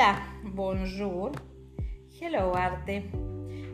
[0.00, 1.32] Hola, bonjour,
[2.18, 3.10] hello arte.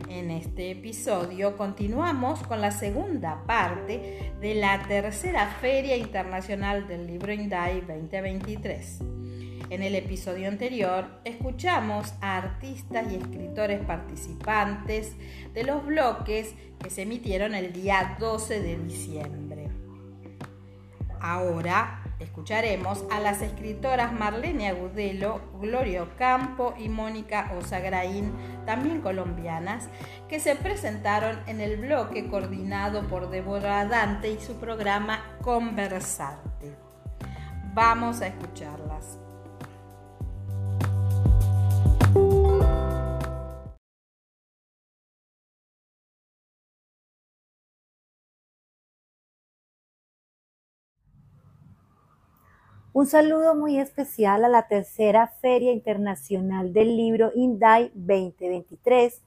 [0.09, 7.31] En este episodio continuamos con la segunda parte de la tercera Feria Internacional del Libro
[7.31, 8.99] Indai 2023.
[9.69, 15.15] En el episodio anterior escuchamos a artistas y escritores participantes
[15.53, 19.69] de los bloques que se emitieron el día 12 de diciembre.
[21.21, 28.33] Ahora escucharemos a las escritoras Marlene Agudelo, Gloria Ocampo y Mónica Osagraín,
[28.65, 29.89] también colombianas,
[30.27, 36.75] que se presentaron en el bloque coordinado por Débora Dante y su programa Conversarte.
[37.73, 39.19] Vamos a escucharlas.
[52.97, 59.21] Un saludo muy especial a la tercera Feria Internacional del Libro INDAI 2023,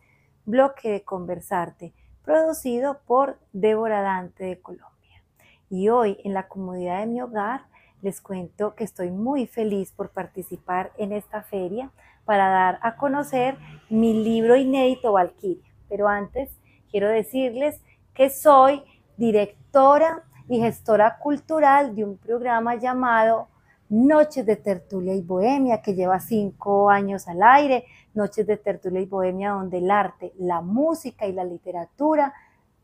[0.45, 5.23] bloque de Conversarte, producido por Débora Dante de Colombia.
[5.69, 7.67] Y hoy, en la comodidad de mi hogar,
[8.03, 11.93] les cuento que estoy muy feliz por participar en esta feria
[12.25, 13.57] para dar a conocer
[13.89, 15.73] mi libro inédito Valkyria.
[15.89, 16.51] Pero antes,
[16.91, 17.81] quiero decirles
[18.15, 18.83] que soy
[19.17, 23.47] directora y gestora cultural de un programa llamado
[23.91, 29.07] Noches de Tertulia y Bohemia, que lleva cinco años al aire, Noches de Tertulia y
[29.07, 32.33] Bohemia, donde el arte, la música y la literatura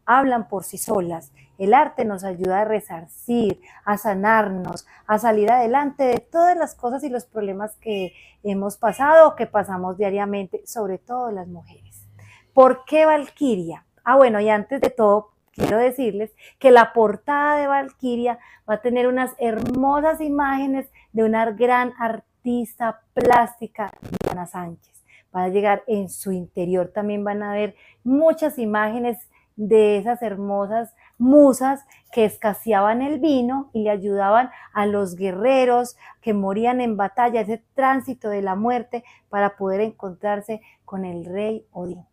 [0.05, 1.33] hablan por sí solas.
[1.59, 7.05] El arte nos ayuda a resarcir, a sanarnos, a salir adelante de todas las cosas
[7.05, 8.12] y los problemas que
[8.43, 12.05] hemos pasado o que pasamos diariamente, sobre todo las mujeres.
[12.53, 13.84] ¿Por qué Valquiria?
[14.03, 18.83] Ah, bueno, y antes de todo, quiero decirles que la portada de Valquiria va a
[18.83, 23.91] tener unas hermosas imágenes de una gran artista plástica,
[24.23, 25.05] Diana Sánchez.
[25.34, 27.75] Va a llegar en su interior, también van a ver
[28.05, 35.16] muchas imágenes de esas hermosas musas que escaseaban el vino y le ayudaban a los
[35.16, 41.25] guerreros que morían en batalla, ese tránsito de la muerte para poder encontrarse con el
[41.25, 42.05] rey Odín.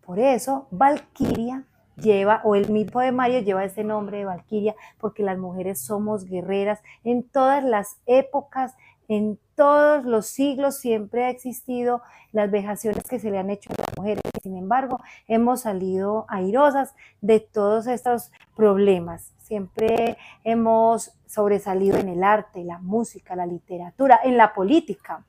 [0.00, 1.64] Por eso, Valquiria
[1.96, 6.24] lleva, o el mismo de Mario lleva ese nombre de Valquiria, porque las mujeres somos
[6.24, 8.74] guerreras en todas las épocas,
[9.08, 12.02] en todos los siglos siempre ha existido
[12.32, 14.22] las vejaciones que se le han hecho a las mujeres.
[14.42, 19.32] Sin embargo, hemos salido airosas de todos estos problemas.
[19.38, 25.24] Siempre hemos sobresalido en el arte, la música, la literatura, en la política.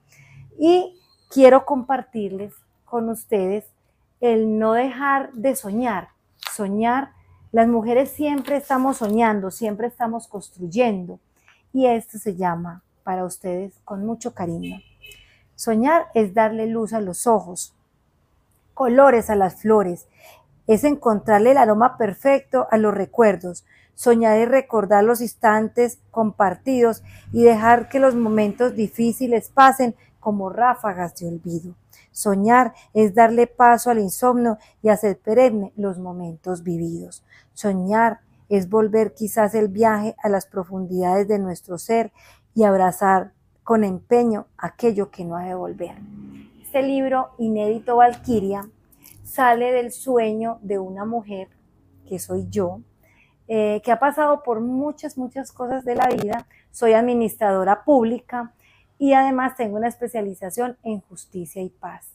[0.57, 0.99] Y
[1.29, 2.53] quiero compartirles
[2.85, 3.65] con ustedes
[4.21, 6.09] el no dejar de soñar,
[6.55, 7.11] soñar,
[7.51, 11.19] las mujeres siempre estamos soñando, siempre estamos construyendo.
[11.73, 14.79] Y esto se llama para ustedes con mucho cariño.
[15.55, 17.73] Soñar es darle luz a los ojos,
[18.73, 20.07] colores a las flores,
[20.67, 23.66] es encontrarle el aroma perfecto a los recuerdos.
[23.93, 31.16] Soñar es recordar los instantes compartidos y dejar que los momentos difíciles pasen como ráfagas
[31.17, 31.75] de olvido.
[32.15, 37.25] Soñar es darle paso al insomnio y hacer perenne los momentos vividos.
[37.53, 42.13] Soñar es volver quizás el viaje a las profundidades de nuestro ser
[42.53, 43.33] y abrazar
[43.65, 45.97] con empeño aquello que no ha de volver.
[46.63, 48.69] Este libro inédito Valquiria
[49.25, 51.49] sale del sueño de una mujer,
[52.07, 52.79] que soy yo,
[53.49, 56.47] eh, que ha pasado por muchas, muchas cosas de la vida.
[56.71, 58.53] Soy administradora pública,
[58.97, 62.11] y además tengo una especialización en justicia y paz.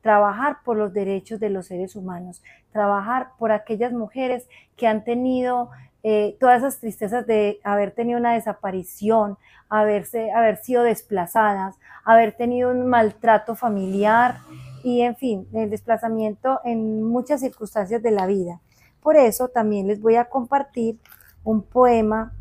[0.00, 2.42] Trabajar por los derechos de los seres humanos,
[2.72, 5.70] trabajar por aquellas mujeres que han tenido
[6.04, 9.36] eh, todas esas tristezas de haber tenido una desaparición,
[9.68, 14.38] haberse, haber sido desplazadas, haber tenido un maltrato familiar
[14.84, 18.60] y, en fin, el desplazamiento en muchas circunstancias de la vida.
[19.02, 20.98] Por eso también les voy a compartir
[21.42, 22.32] un poema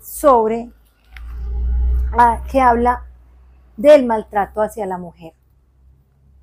[0.00, 0.70] sobre
[2.50, 3.06] que habla
[3.76, 5.32] del maltrato hacia la mujer.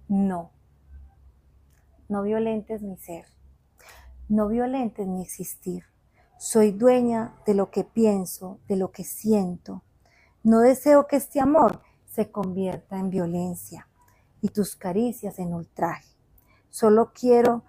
[0.07, 0.51] No.
[2.09, 3.25] No violentes mi ser.
[4.27, 5.85] No violentes mi existir.
[6.38, 9.83] Soy dueña de lo que pienso, de lo que siento.
[10.44, 13.88] No deseo que este amor se convierta en violencia
[14.41, 16.09] y tus caricias en ultraje.
[16.69, 17.63] Solo quiero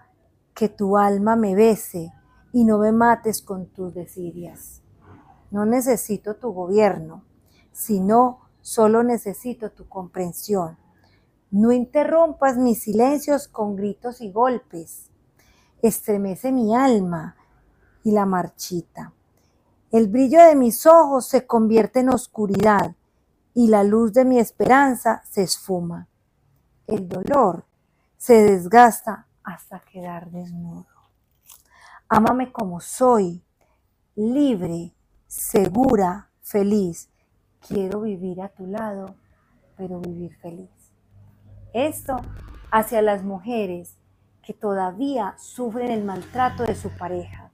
[0.53, 2.11] que tu alma me bese
[2.51, 4.81] y no me mates con tus desidias.
[5.51, 7.23] No necesito tu gobierno,
[7.73, 10.77] sino solo necesito tu comprensión.
[11.51, 15.09] No interrumpas mis silencios con gritos y golpes.
[15.81, 17.35] Estremece mi alma
[18.03, 19.11] y la marchita.
[19.91, 22.95] El brillo de mis ojos se convierte en oscuridad
[23.53, 26.07] y la luz de mi esperanza se esfuma.
[26.87, 27.65] El dolor
[28.17, 30.87] se desgasta hasta quedar desnudo.
[32.07, 33.43] Ámame como soy,
[34.15, 34.93] libre,
[35.27, 37.09] segura, feliz.
[37.67, 39.15] Quiero vivir a tu lado,
[39.77, 40.69] pero vivir feliz.
[41.73, 42.17] Esto
[42.71, 43.97] hacia las mujeres
[44.43, 47.51] que todavía sufren el maltrato de su pareja,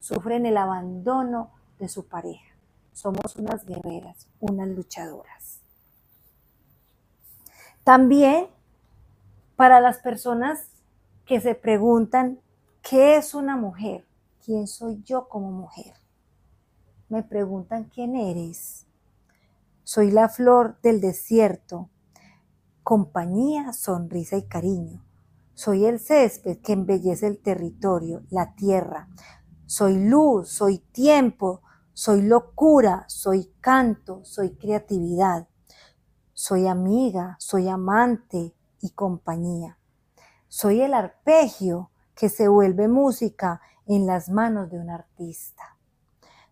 [0.00, 2.56] sufren el abandono de su pareja.
[2.92, 5.60] Somos unas guerreras, unas luchadoras.
[7.82, 8.46] También
[9.56, 10.70] para las personas
[11.26, 12.40] que se preguntan,
[12.82, 14.06] ¿qué es una mujer?
[14.44, 15.94] ¿Quién soy yo como mujer?
[17.08, 18.83] Me preguntan, ¿quién eres?
[19.84, 21.90] Soy la flor del desierto,
[22.82, 25.04] compañía, sonrisa y cariño.
[25.52, 29.08] Soy el césped que embellece el territorio, la tierra.
[29.66, 31.60] Soy luz, soy tiempo,
[31.92, 35.48] soy locura, soy canto, soy creatividad.
[36.32, 39.78] Soy amiga, soy amante y compañía.
[40.48, 45.76] Soy el arpegio que se vuelve música en las manos de un artista.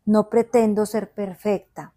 [0.05, 1.92] No pretendo ser perfecta,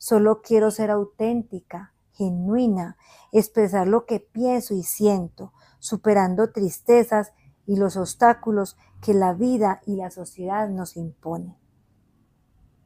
[0.00, 2.96] solo quiero ser auténtica, genuina,
[3.32, 7.34] expresar lo que pienso y siento, superando tristezas
[7.66, 11.54] y los obstáculos que la vida y la sociedad nos imponen.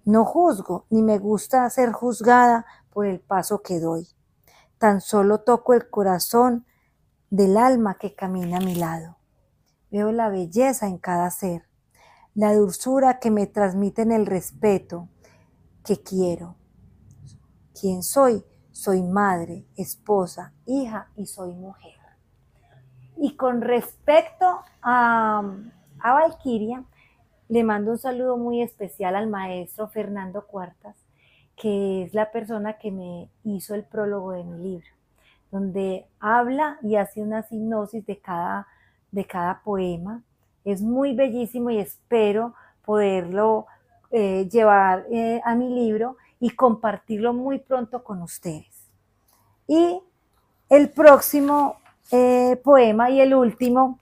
[0.05, 4.09] No juzgo ni me gusta ser juzgada por el paso que doy.
[4.79, 6.67] Tan solo toco el corazón
[7.31, 9.19] del alma que camina a mi lado.
[9.93, 11.69] Veo la belleza en cada ser,
[12.35, 15.09] la dulzura que me transmiten el respeto
[15.85, 16.57] que quiero.
[17.79, 18.45] ¿Quién soy?
[18.71, 21.95] Soy madre, esposa, hija y soy mujer.
[23.17, 25.43] Y con respecto a,
[26.01, 26.85] a Valquiria,
[27.49, 30.97] le mando un saludo muy especial al maestro Fernando Cuartas,
[31.57, 34.89] que es la persona que me hizo el prólogo de mi libro,
[35.51, 38.67] donde habla y hace una sinopsis de cada,
[39.13, 40.23] de cada poema.
[40.65, 42.55] Es muy bellísimo y espero
[42.85, 43.67] poderlo
[44.11, 48.91] eh, llevar eh, a mi libro y compartirlo muy pronto con ustedes.
[49.67, 49.99] Y
[50.69, 51.79] el próximo
[52.13, 53.99] eh, poema y el último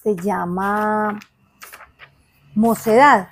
[0.00, 1.18] se llama
[2.54, 3.30] mocedad,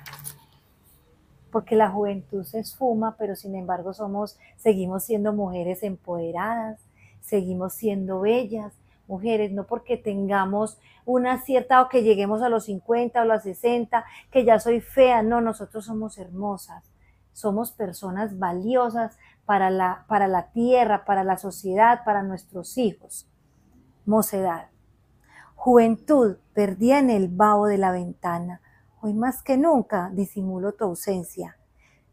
[1.49, 6.81] porque la juventud se esfuma, pero sin embargo somos, seguimos siendo mujeres empoderadas,
[7.21, 8.73] seguimos siendo bellas,
[9.07, 13.43] mujeres, no porque tengamos una cierta o que lleguemos a los 50 o a los
[13.43, 16.83] 60, que ya soy fea, no, nosotros somos hermosas,
[17.35, 23.29] somos personas valiosas para la, para la tierra, para la sociedad, para nuestros hijos.
[24.05, 24.69] Mocedad.
[25.53, 28.61] Juventud perdida en el vaho de la ventana,
[29.05, 31.59] Hoy más que nunca disimulo tu ausencia.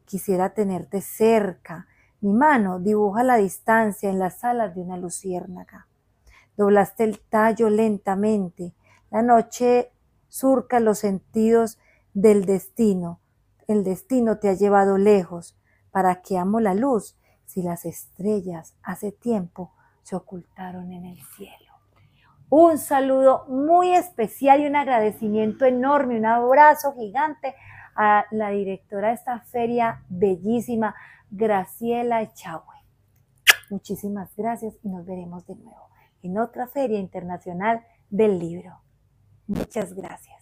[0.05, 1.87] Quisiera tenerte cerca.
[2.21, 5.89] Mi mano dibuja la distancia en las alas de una luciérnaga.
[6.55, 8.75] Doblaste el tallo lentamente.
[9.11, 9.91] La noche
[10.29, 11.79] surca los sentidos
[12.13, 13.21] del destino.
[13.67, 15.57] El destino te ha llevado lejos.
[15.91, 19.73] ¿Para que amo la luz si las estrellas hace tiempo
[20.03, 21.73] se ocultaron en el cielo?
[22.49, 27.55] Un saludo muy especial y un agradecimiento enorme, un abrazo gigante
[27.95, 30.95] a la directora de esta feria bellísima,
[31.31, 32.77] Graciela Echagüe.
[33.71, 35.89] Muchísimas gracias y nos veremos de nuevo
[36.23, 38.81] en otra feria internacional del libro.
[39.47, 40.42] Muchas gracias.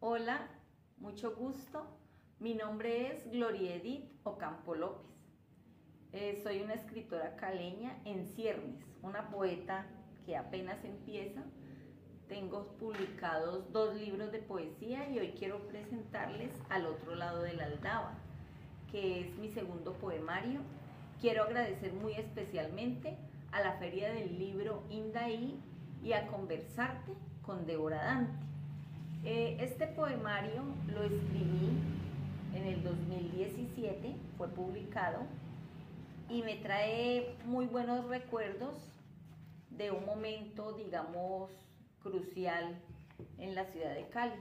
[0.00, 0.48] Hola,
[0.98, 1.86] mucho gusto.
[2.40, 5.06] Mi nombre es Gloria Edith Ocampo López.
[6.10, 9.86] Eh, soy una escritora caleña en ciernes, una poeta
[10.24, 11.44] que apenas empieza
[12.28, 17.64] tengo publicados dos libros de poesía y hoy quiero presentarles Al otro lado de la
[17.64, 18.14] aldaba,
[18.90, 20.60] que es mi segundo poemario
[21.20, 23.16] quiero agradecer muy especialmente
[23.52, 25.58] a la Feria del Libro Indaí
[26.02, 28.38] y a Conversarte con Débora Dante.
[29.24, 31.78] Eh, este poemario lo escribí
[32.54, 35.20] en el 2017, fue publicado
[36.28, 38.74] y me trae muy buenos recuerdos
[39.70, 41.50] de un momento, digamos,
[42.10, 42.80] crucial
[43.38, 44.40] en la ciudad de Cali,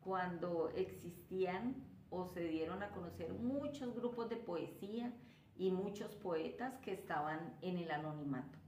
[0.00, 1.74] cuando existían
[2.10, 5.12] o se dieron a conocer muchos grupos de poesía
[5.56, 8.58] y muchos poetas que estaban en el anonimato.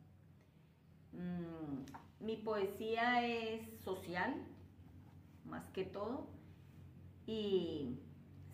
[1.12, 4.34] Mm, mi poesía es social,
[5.44, 6.26] más que todo,
[7.26, 7.98] y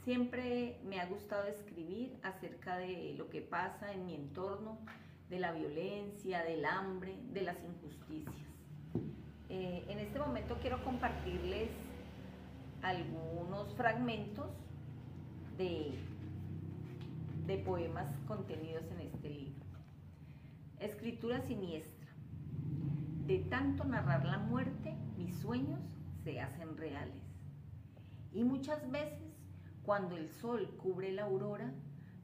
[0.05, 4.79] siempre me ha gustado escribir acerca de lo que pasa en mi entorno,
[5.29, 8.52] de la violencia, del hambre, de las injusticias.
[9.55, 11.69] Eh, en este momento quiero compartirles
[12.81, 14.51] algunos fragmentos
[15.59, 15.99] de,
[17.45, 19.67] de poemas contenidos en este libro.
[20.81, 22.09] Escritura siniestra.
[23.27, 25.81] De tanto narrar la muerte, mis sueños
[26.25, 27.23] se hacen reales.
[28.33, 29.37] Y muchas veces,
[29.83, 31.75] cuando el sol cubre la aurora,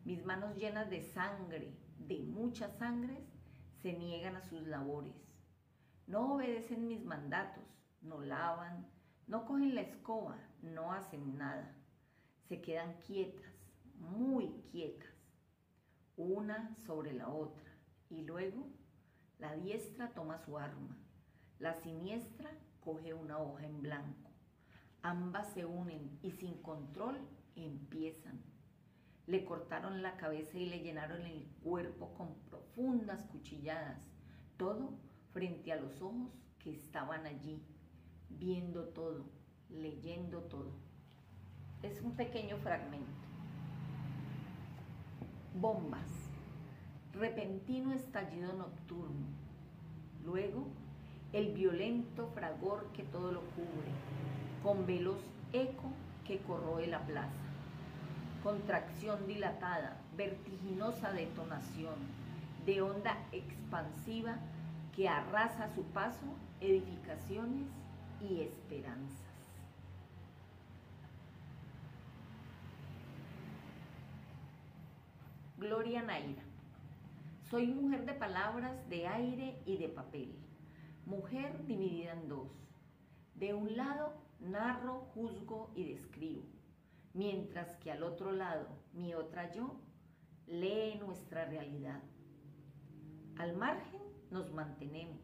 [0.06, 3.20] mis manos llenas de sangre, de muchas sangres,
[3.82, 5.27] se niegan a sus labores
[6.08, 7.62] no obedecen mis mandatos,
[8.00, 8.86] no lavan,
[9.26, 11.76] no cogen la escoba, no hacen nada.
[12.48, 13.52] Se quedan quietas,
[13.94, 15.12] muy quietas,
[16.16, 17.70] una sobre la otra.
[18.08, 18.70] Y luego
[19.38, 20.96] la diestra toma su arma,
[21.58, 22.50] la siniestra
[22.80, 24.30] coge una hoja en blanco.
[25.02, 27.20] Ambas se unen y sin control
[27.54, 28.42] empiezan.
[29.26, 34.08] Le cortaron la cabeza y le llenaron el cuerpo con profundas cuchilladas.
[34.56, 34.98] Todo
[35.32, 37.62] frente a los ojos que estaban allí,
[38.30, 39.24] viendo todo,
[39.70, 40.72] leyendo todo.
[41.82, 43.06] Es un pequeño fragmento.
[45.54, 46.08] Bombas.
[47.14, 49.26] Repentino estallido nocturno.
[50.24, 50.66] Luego,
[51.32, 53.90] el violento fragor que todo lo cubre,
[54.62, 55.20] con veloz
[55.52, 55.90] eco
[56.26, 57.32] que corroe la plaza.
[58.42, 61.96] Contracción dilatada, vertiginosa detonación,
[62.64, 64.38] de onda expansiva
[64.98, 66.26] que arrasa a su paso
[66.60, 67.68] edificaciones
[68.20, 69.30] y esperanzas.
[75.56, 76.42] Gloria Naira.
[77.48, 80.34] Soy mujer de palabras, de aire y de papel.
[81.06, 82.50] Mujer dividida en dos.
[83.36, 86.42] De un lado narro, juzgo y describo,
[87.14, 89.76] mientras que al otro lado mi otra yo
[90.48, 92.02] lee nuestra realidad.
[93.36, 95.18] Al margen nos mantenemos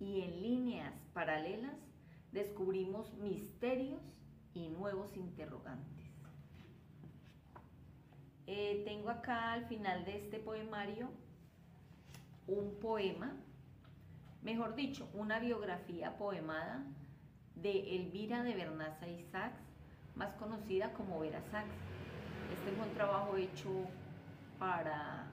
[0.00, 1.76] y en líneas paralelas
[2.32, 4.02] descubrimos misterios
[4.54, 6.04] y nuevos interrogantes.
[8.46, 11.08] Eh, tengo acá al final de este poemario
[12.46, 13.32] un poema,
[14.42, 16.84] mejor dicho, una biografía poemada
[17.54, 19.60] de Elvira de Bernaza Isaacs,
[20.14, 21.72] más conocida como Vera Sachs.
[22.52, 23.70] Este fue un trabajo hecho
[24.58, 25.30] para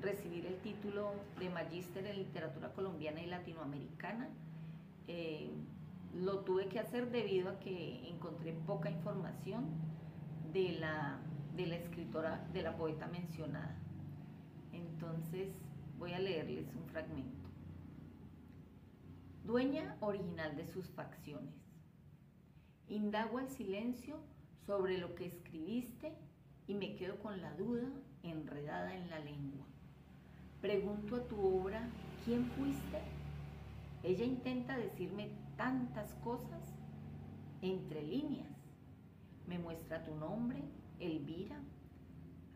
[0.00, 4.28] recibir el título de Magíster en Literatura Colombiana y Latinoamericana.
[5.08, 5.50] Eh,
[6.14, 9.66] lo tuve que hacer debido a que encontré poca información
[10.52, 11.18] de la,
[11.54, 13.76] de la escritora, de la poeta mencionada.
[14.72, 15.48] Entonces
[15.98, 17.48] voy a leerles un fragmento.
[19.44, 21.54] Dueña original de sus facciones.
[22.88, 24.16] Indago el silencio
[24.66, 26.12] sobre lo que escribiste
[26.66, 27.88] y me quedo con la duda
[28.22, 29.66] enredada en la lengua.
[30.60, 31.88] Pregunto a tu obra,
[32.24, 33.00] ¿quién fuiste?
[34.02, 36.74] Ella intenta decirme tantas cosas
[37.60, 38.56] entre líneas.
[39.46, 40.62] Me muestra tu nombre,
[40.98, 41.60] Elvira.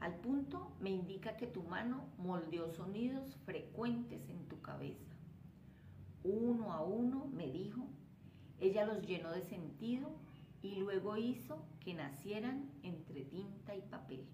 [0.00, 5.14] Al punto me indica que tu mano moldeó sonidos frecuentes en tu cabeza.
[6.25, 7.87] Uno a uno, me dijo,
[8.61, 10.11] ella los llenó de sentido
[10.62, 14.25] y luego hizo que nacieran entre tinta y papel.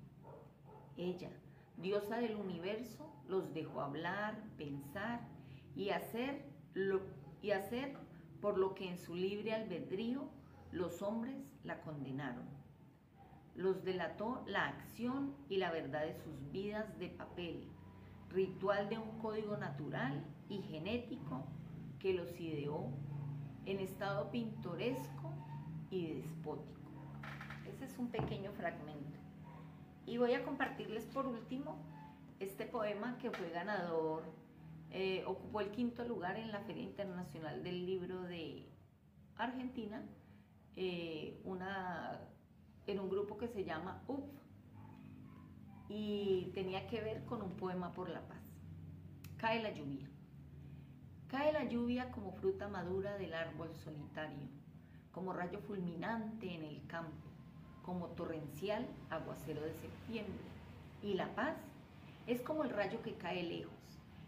[0.97, 1.31] Ella,
[1.77, 5.21] diosa del universo, los dejó hablar, pensar
[5.75, 7.01] y hacer, lo,
[7.43, 7.97] y hacer
[8.41, 10.29] por lo que en su libre albedrío
[10.73, 12.45] los hombres la condenaron.
[13.55, 17.69] Los delató la acción y la verdad de sus vidas de papel,
[18.31, 21.45] ritual de un código natural y genético
[21.99, 22.91] que los ideó
[23.65, 25.33] en estado pintoresco
[25.91, 26.77] y despótico.
[27.67, 29.16] Ese es un pequeño fragmento.
[30.07, 31.77] Y voy a compartirles por último
[32.39, 34.23] este poema que fue ganador,
[34.91, 38.69] eh, ocupó el quinto lugar en la Feria Internacional del Libro de
[39.37, 40.03] Argentina,
[40.77, 41.43] eh,
[42.87, 44.37] en un grupo que se llama UP.
[45.89, 48.43] y tenía que ver con un poema por la paz.
[49.37, 50.09] Cae la lluvia.
[51.29, 54.49] Cae la lluvia como fruta madura del árbol solitario,
[55.13, 57.26] como rayo fulminante en el campo,
[57.87, 60.45] como torrencial aguacero de septiembre.
[61.03, 61.57] Y la paz
[62.27, 63.73] es como el rayo que cae lejos,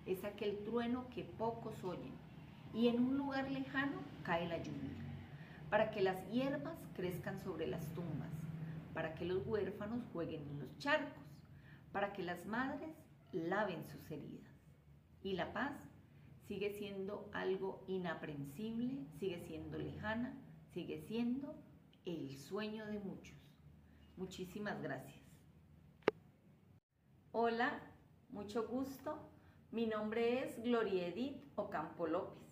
[0.06, 2.14] es aquel trueno que pocos oyen,
[2.72, 4.94] y en un lugar lejano cae la lluvia,
[5.68, 8.30] para que las hierbas crezcan sobre las tumbas,
[8.94, 11.24] para que los huérfanos jueguen en los charcos,
[11.92, 12.94] para que las madres
[13.32, 14.48] laven sus heridas.
[15.22, 15.72] Y la paz
[16.46, 20.34] sigue siendo algo inaprensible, sigue siendo lejana,
[20.72, 21.54] sigue siendo
[22.04, 23.37] el sueño de muchos.
[24.18, 25.22] Muchísimas gracias.
[27.30, 27.80] Hola,
[28.30, 29.16] mucho gusto.
[29.70, 32.42] Mi nombre es Gloria Edith Ocampo López.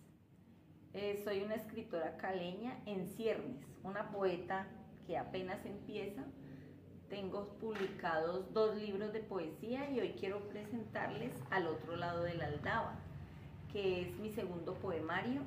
[0.93, 4.65] Eh, soy una escritora caleña en ciernes, una poeta
[5.05, 6.23] que apenas empieza.
[7.09, 12.45] Tengo publicados dos libros de poesía y hoy quiero presentarles Al otro lado de la
[12.45, 12.95] aldaba,
[13.73, 15.41] que es mi segundo poemario.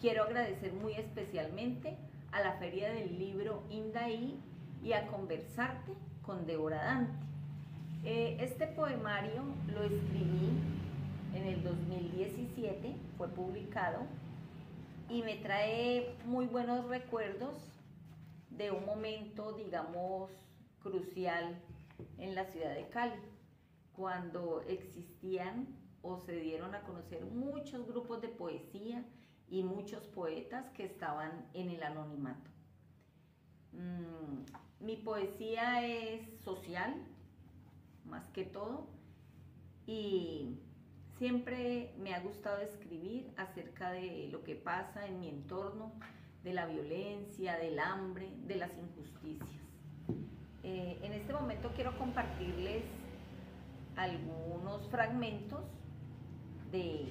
[0.00, 1.98] Quiero agradecer muy especialmente
[2.30, 4.40] a la Feria del Libro Indaí
[4.86, 7.18] y a Conversarte con Débora Dante.
[8.04, 10.60] Eh, este poemario lo escribí
[11.34, 14.04] en el 2017, fue publicado
[15.10, 17.56] y me trae muy buenos recuerdos
[18.50, 20.30] de un momento, digamos,
[20.84, 21.60] crucial
[22.18, 23.20] en la ciudad de Cali,
[23.96, 25.66] cuando existían
[26.00, 29.04] o se dieron a conocer muchos grupos de poesía
[29.48, 32.55] y muchos poetas que estaban en el anonimato.
[33.76, 36.94] Mm, mi poesía es social,
[38.04, 38.86] más que todo,
[39.86, 40.58] y
[41.18, 45.92] siempre me ha gustado escribir acerca de lo que pasa en mi entorno,
[46.42, 49.50] de la violencia, del hambre, de las injusticias.
[50.62, 52.84] Eh, en este momento quiero compartirles
[53.96, 55.64] algunos fragmentos
[56.70, 57.08] de,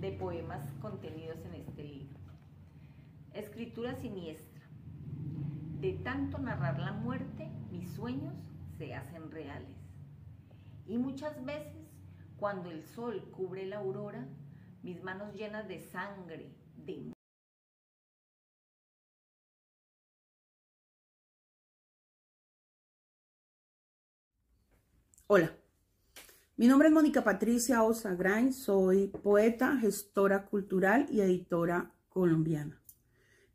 [0.00, 2.18] de poemas contenidos en este libro.
[3.34, 4.55] Escritura siniestra.
[5.80, 8.34] De tanto narrar la muerte, mis sueños
[8.78, 9.76] se hacen reales.
[10.86, 11.86] Y muchas veces,
[12.38, 14.26] cuando el sol cubre la aurora,
[14.82, 17.12] mis manos llenas de sangre, de
[25.26, 25.50] Hola,
[26.56, 32.80] mi nombre es Mónica Patricia Osagrain, soy poeta, gestora cultural y editora colombiana.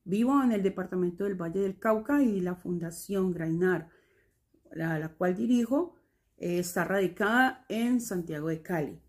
[0.04, 3.90] Vivo en el departamento del Valle del Cauca y la Fundación Grainar,
[4.72, 5.96] la, cual dirijo,
[6.38, 9.00] eh, está radicada en Santiago de Cali.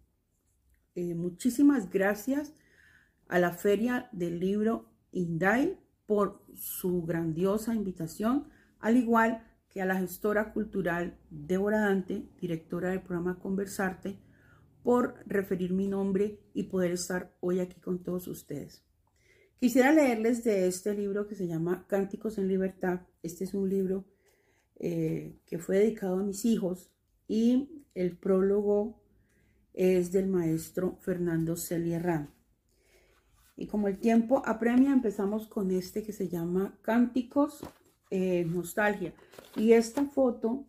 [0.94, 2.54] Eh, muchísimas gracias
[3.28, 9.96] a la Feria del Libro INDAI por su grandiosa invitación, al igual que a la
[9.96, 14.20] gestora cultural Débora Dante, directora del programa Conversarte,
[14.82, 18.84] por referir mi nombre y poder estar hoy aquí con todos ustedes.
[19.62, 23.02] Quisiera leerles de este libro que se llama Cánticos en Libertad.
[23.22, 24.04] Este es un libro
[24.80, 26.90] eh, que fue dedicado a mis hijos
[27.28, 29.00] y el prólogo
[29.72, 32.28] es del maestro Fernando Celia
[33.56, 37.60] Y como el tiempo apremia, empezamos con este que se llama Cánticos
[38.10, 39.14] eh, nostalgia.
[39.54, 40.66] Y esta foto,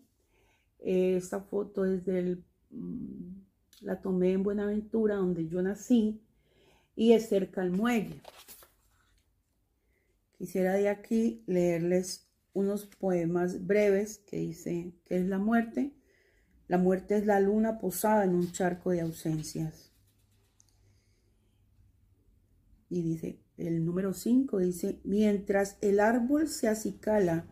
[0.77, 3.41] eh, esta foto es del, mm,
[3.81, 6.21] la tomé en Buenaventura, donde yo nací,
[6.95, 8.21] y es cerca al muelle.
[10.43, 15.93] Quisiera de aquí leerles unos poemas breves que dice que es la muerte.
[16.67, 19.93] La muerte es la luna posada en un charco de ausencias.
[22.89, 27.45] Y dice, el número 5 dice, mientras el árbol se acicala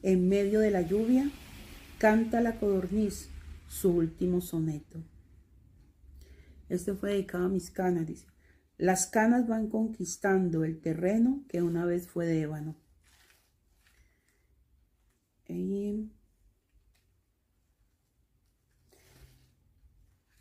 [0.00, 1.30] en medio de la lluvia,
[1.98, 3.28] canta la codorniz
[3.66, 5.04] su último soneto.
[6.70, 8.26] Este fue dedicado a mis canas, dice.
[8.78, 12.76] Las canas van conquistando el terreno que una vez fue de ébano.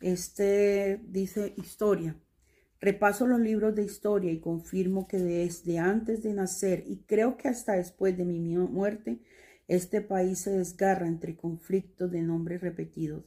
[0.02, 2.16] este dice historia.
[2.80, 7.48] Repaso los libros de historia y confirmo que desde antes de nacer y creo que
[7.48, 9.20] hasta después de mi muerte,
[9.68, 13.26] este país se desgarra entre conflictos de nombres repetidos.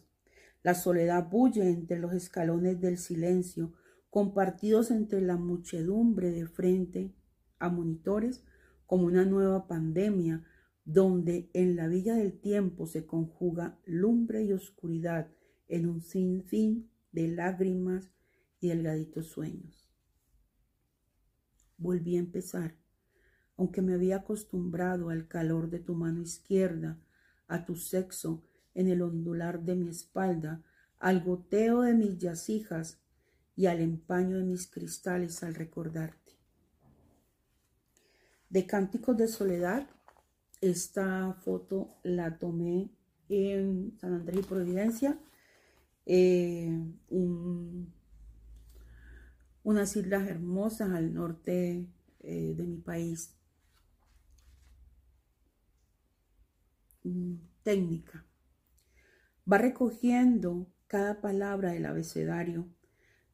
[0.62, 3.73] La soledad bulle entre los escalones del silencio,
[4.11, 7.14] compartidos entre la muchedumbre de frente
[7.59, 8.44] a monitores,
[8.87, 10.44] como una nueva pandemia,
[10.85, 15.31] donde en la villa del tiempo se conjuga lumbre y oscuridad
[15.68, 18.11] en un sinfín de lágrimas,
[18.61, 19.88] y delgaditos sueños.
[21.79, 22.77] Volví a empezar,
[23.57, 27.01] aunque me había acostumbrado al calor de tu mano izquierda,
[27.49, 28.44] a tu sexo
[28.75, 30.62] en el ondular de mi espalda,
[30.99, 33.01] al goteo de mis yacijas
[33.57, 36.33] y al empaño de mis cristales al recordarte.
[38.49, 39.89] De Cánticos de Soledad,
[40.61, 42.91] esta foto la tomé
[43.29, 45.19] en San Andrés y Providencia,
[46.07, 46.71] eh,
[49.63, 51.87] unas islas hermosas al norte
[52.21, 53.35] eh, de mi país.
[57.05, 58.25] Mm, técnica.
[59.51, 62.69] Va recogiendo cada palabra del abecedario,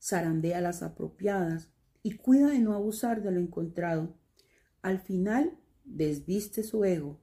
[0.00, 1.70] zarandea las apropiadas
[2.02, 4.14] y cuida de no abusar de lo encontrado.
[4.82, 7.20] Al final desviste su ego,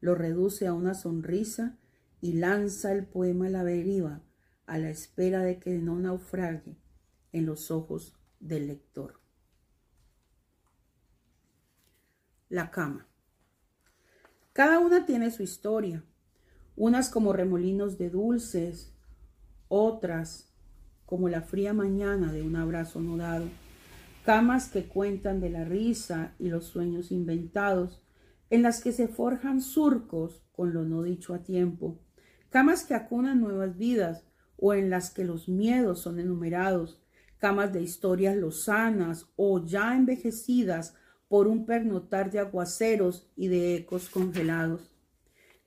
[0.00, 1.78] lo reduce a una sonrisa
[2.20, 4.22] y lanza el poema a la deriva
[4.66, 6.76] a la espera de que no naufrague
[7.32, 9.20] en los ojos del lector.
[12.48, 13.06] La cama.
[14.52, 16.04] Cada una tiene su historia,
[16.76, 18.92] unas como remolinos de dulces,
[19.68, 20.53] otras
[21.06, 23.46] como la fría mañana de un abrazo no dado,
[24.24, 28.02] camas que cuentan de la risa y los sueños inventados,
[28.50, 32.00] en las que se forjan surcos con lo no dicho a tiempo,
[32.50, 34.24] camas que acunan nuevas vidas
[34.56, 37.02] o en las que los miedos son enumerados,
[37.38, 40.94] camas de historias lozanas o ya envejecidas
[41.28, 44.90] por un pernotar de aguaceros y de ecos congelados,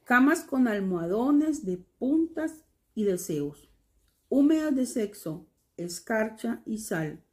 [0.04, 2.63] camas con almohadones de puntas
[2.95, 3.66] y deseos,
[4.30, 7.24] húmedas de sexo, escarcha y sal,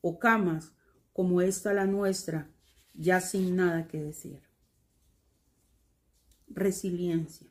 [0.00, 0.72] o camas
[1.12, 2.50] como esta la nuestra,
[2.94, 4.42] ya sin nada que decir.
[6.48, 7.48] Resiliencia.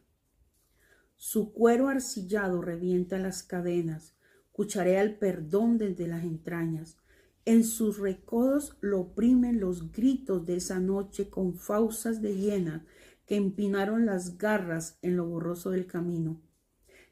[1.15, 4.15] Su cuero arcillado revienta las cadenas,
[4.51, 6.97] cucharea el perdón desde las entrañas.
[7.45, 12.85] En sus recodos lo oprimen los gritos de esa noche con fausas de hiena
[13.25, 16.41] que empinaron las garras en lo borroso del camino.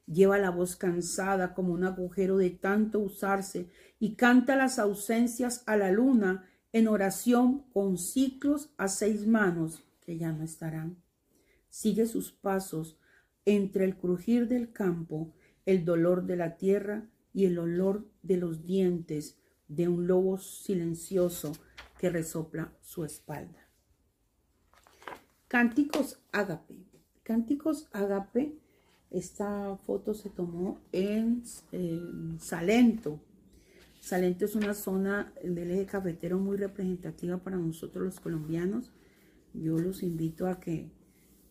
[0.08, 5.76] Lleva la voz cansada como un agujero de tanto usarse y canta las ausencias a
[5.76, 11.04] la luna en oración con ciclos a seis manos que ya no estarán.
[11.70, 12.98] Sigue sus pasos
[13.46, 15.34] entre el crujir del campo,
[15.65, 21.52] el dolor de la tierra y el olor de los dientes de un lobo silencioso
[22.00, 23.70] que resopla su espalda.
[25.48, 26.86] Cánticos Ágape.
[27.24, 28.58] Cánticos Ágape,
[29.12, 31.43] esta foto se tomó en,
[32.39, 33.20] Salento.
[34.00, 38.91] Salento es una zona del eje cafetero muy representativa para nosotros los colombianos.
[39.54, 40.89] Yo los invito a que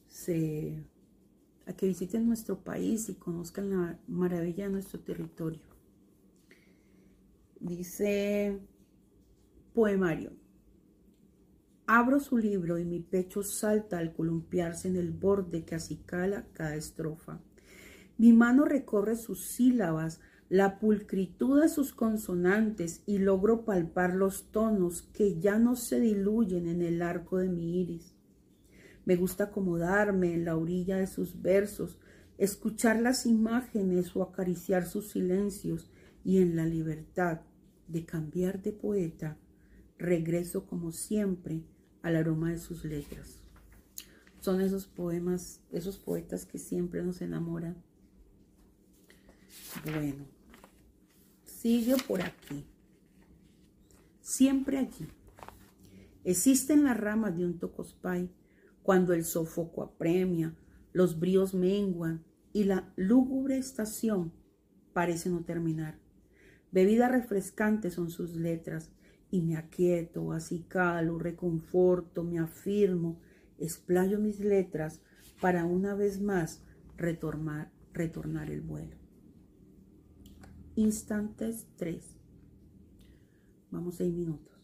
[0.08, 0.84] se
[1.66, 5.62] a que visiten nuestro país y conozcan la maravilla de nuestro territorio.
[7.58, 8.60] Dice
[9.74, 10.45] poemario.
[11.88, 16.74] Abro su libro y mi pecho salta al columpiarse en el borde que acicala cada
[16.74, 17.40] estrofa.
[18.18, 25.02] Mi mano recorre sus sílabas, la pulcritud de sus consonantes y logro palpar los tonos
[25.12, 28.16] que ya no se diluyen en el arco de mi iris.
[29.04, 32.00] Me gusta acomodarme en la orilla de sus versos,
[32.36, 35.88] escuchar las imágenes o acariciar sus silencios
[36.24, 37.42] y en la libertad
[37.86, 39.38] de cambiar de poeta,
[39.98, 41.62] regreso como siempre
[42.06, 43.40] al aroma de sus letras.
[44.38, 47.82] Son esos poemas, esos poetas que siempre nos enamoran.
[49.84, 50.24] Bueno,
[51.44, 52.64] sigue por aquí.
[54.20, 55.08] Siempre allí.
[56.22, 58.30] Existen las ramas de un tocospay
[58.84, 60.54] cuando el sofoco apremia,
[60.92, 64.32] los bríos menguan y la lúgubre estación
[64.92, 65.98] parece no terminar.
[66.70, 68.92] Bebida refrescante son sus letras,
[69.30, 73.20] y me aquieto, acicalo, reconforto, me afirmo,
[73.58, 75.00] explayo mis letras
[75.40, 76.62] para una vez más
[76.96, 78.96] retornar, retornar el vuelo.
[80.76, 82.16] Instantes 3.
[83.70, 84.54] Vamos seis minutos.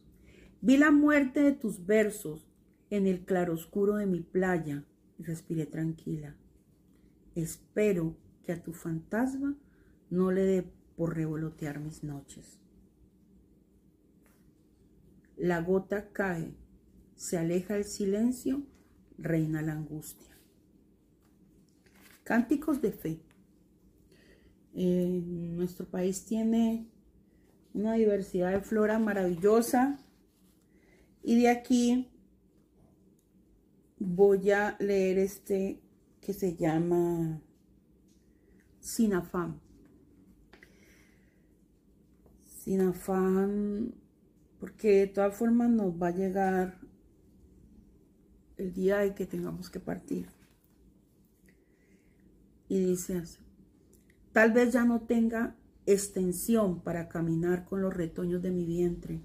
[0.60, 2.48] Vi la muerte de tus versos,
[2.90, 4.84] en el claroscuro de mi playa
[5.18, 6.36] y respiré tranquila.
[7.34, 9.56] Espero que a tu fantasma
[10.10, 12.61] no le dé por revolotear mis noches.
[15.42, 16.54] La gota cae,
[17.16, 18.62] se aleja el silencio,
[19.18, 20.38] reina la angustia.
[22.22, 23.20] Cánticos de fe.
[24.72, 26.86] nuestro país tiene
[27.74, 29.98] una diversidad de flora maravillosa
[31.24, 32.08] y de aquí
[33.98, 35.82] voy a leer este
[36.20, 37.42] que se llama
[38.78, 39.60] Sin afán.
[42.60, 44.01] Sin afán,
[44.62, 46.78] porque de todas formas nos va a llegar
[48.56, 50.28] el día de que tengamos que partir.
[52.68, 53.20] y dice
[54.30, 59.20] tal vez ya no tenga extensión para caminar con los retoños de mi vientre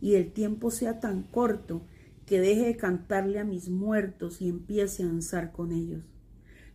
[0.00, 1.86] y el tiempo sea tan corto
[2.26, 6.02] que deje de cantarle a mis muertos y empiece a danzar con ellos.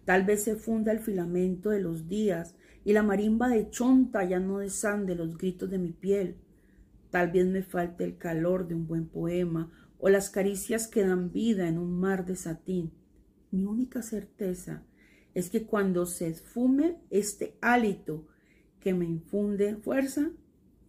[0.06, 4.40] Tal vez se funda el filamento de los días y la marimba de chonta ya
[4.40, 6.38] no desande los gritos de mi piel.
[7.12, 11.32] Tal vez me falte el calor de un buen poema o las caricias que dan
[11.32, 12.92] vida en un mar de satín.
[13.52, 14.84] Mi única certeza
[15.34, 18.28] es que cuando se esfume este hálito
[18.80, 20.32] que me infunde fuerza,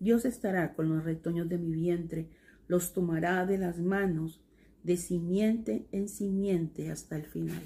[0.00, 2.28] Dios estará con los retoños de mi vientre,
[2.68, 4.40] los tomará de las manos,
[4.82, 7.62] de simiente en simiente hasta el final.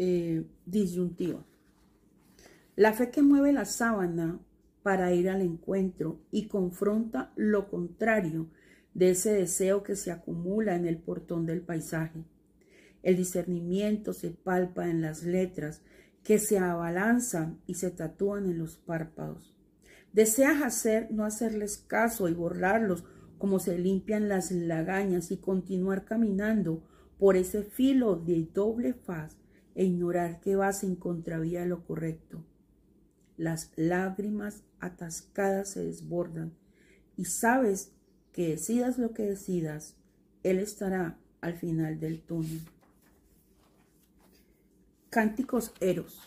[0.00, 1.44] Eh, disyuntiva.
[2.76, 4.38] La fe que mueve la sábana
[4.84, 8.46] para ir al encuentro y confronta lo contrario
[8.94, 12.22] de ese deseo que se acumula en el portón del paisaje.
[13.02, 15.82] El discernimiento se palpa en las letras
[16.22, 19.56] que se abalanzan y se tatúan en los párpados.
[20.12, 23.02] Deseas hacer, no hacerles caso y borrarlos
[23.36, 26.84] como se limpian las lagañas y continuar caminando
[27.18, 29.36] por ese filo de doble faz
[29.78, 32.44] e ignorar que vas en contravía de lo correcto.
[33.36, 36.52] Las lágrimas atascadas se desbordan
[37.16, 37.92] y sabes
[38.32, 39.94] que decidas lo que decidas,
[40.42, 42.60] Él estará al final del túnel.
[45.10, 46.22] Cánticos Eros.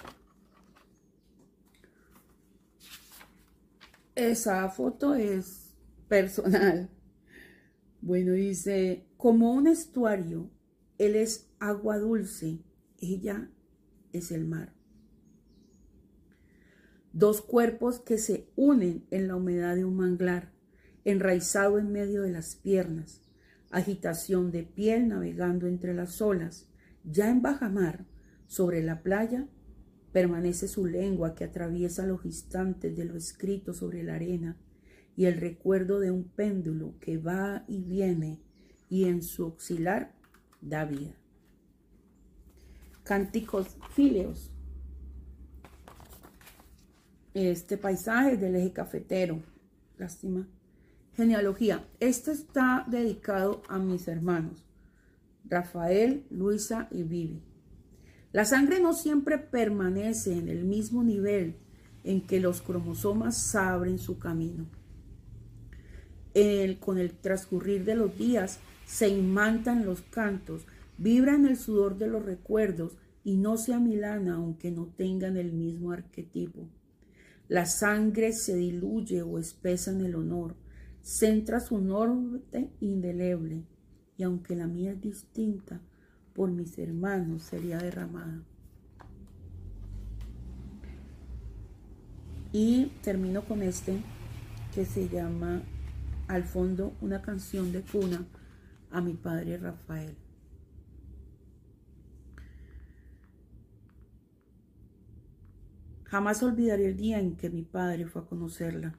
[4.15, 5.75] Esa foto es
[6.07, 6.89] personal.
[7.99, 10.49] Bueno, dice, como un estuario,
[10.97, 12.63] Él es agua dulce,
[13.01, 13.49] ella
[14.13, 14.73] es el mar.
[17.13, 20.53] Dos cuerpos que se unen en la humedad de un manglar,
[21.03, 23.21] enraizado en medio de las piernas,
[23.69, 26.67] agitación de piel navegando entre las olas,
[27.03, 28.05] ya en baja mar,
[28.47, 29.47] sobre la playa,
[30.11, 34.57] permanece su lengua que atraviesa los instantes de lo escrito sobre la arena
[35.15, 38.41] y el recuerdo de un péndulo que va y viene
[38.89, 40.13] y en su auxilar
[40.61, 41.20] da vida.
[43.03, 44.51] Cánticos fíleos.
[47.33, 49.41] Este paisaje del eje cafetero.
[49.97, 50.47] Lástima.
[51.15, 51.85] Genealogía.
[51.99, 54.65] Este está dedicado a mis hermanos,
[55.45, 57.41] Rafael, Luisa y Vivi.
[58.31, 61.57] La sangre no siempre permanece en el mismo nivel
[62.03, 64.65] en que los cromosomas abren su camino.
[66.79, 70.65] con el transcurrir de los días se imantan los cantos,
[71.01, 75.91] vibran el sudor de los recuerdos y no se amilana aunque no tengan el mismo
[75.91, 76.69] arquetipo.
[77.47, 80.55] La sangre se diluye o espesa en el honor,
[81.01, 83.63] centra su norte indeleble,
[84.15, 85.81] y aunque la mía es distinta,
[86.33, 88.43] por mis hermanos sería derramada.
[92.53, 94.01] Y termino con este
[94.75, 95.63] que se llama
[96.27, 98.25] Al fondo una canción de cuna
[98.91, 100.20] a mi padre Rafael.
[106.11, 108.93] Jamás olvidaré el día en que mi padre fue a conocerla.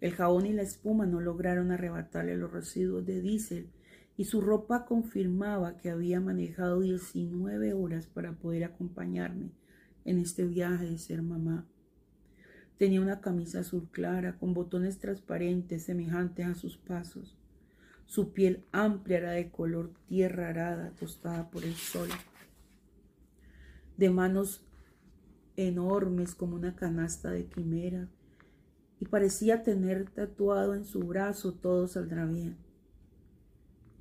[0.00, 3.68] El jabón y la espuma no lograron arrebatarle los residuos de diésel
[4.16, 9.50] y su ropa confirmaba que había manejado 19 horas para poder acompañarme
[10.06, 11.66] en este viaje de ser mamá.
[12.78, 17.36] Tenía una camisa azul clara con botones transparentes semejantes a sus pasos.
[18.06, 22.08] Su piel amplia era de color tierra arada, tostada por el sol.
[23.98, 24.64] De manos
[25.68, 28.08] enormes como una canasta de quimera,
[28.98, 32.56] y parecía tener tatuado en su brazo todo saldrá bien.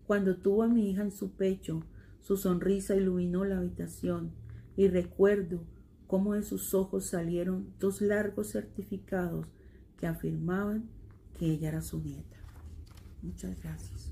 [0.05, 1.83] Cuando tuvo a mi hija en su pecho,
[2.19, 4.31] su sonrisa iluminó la habitación
[4.75, 5.61] y recuerdo
[6.07, 9.47] cómo de sus ojos salieron dos largos certificados
[9.97, 10.89] que afirmaban
[11.37, 12.37] que ella era su nieta.
[13.21, 14.11] Muchas gracias.